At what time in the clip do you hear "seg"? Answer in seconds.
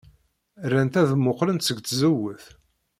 1.67-1.77